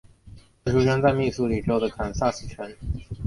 [0.65, 2.75] 他出生在密苏里州的堪萨斯城。